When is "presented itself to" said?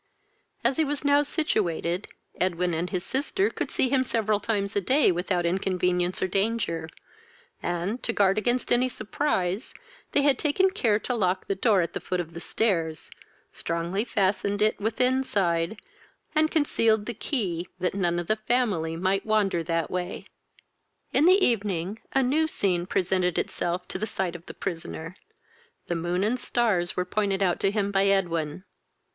22.87-23.99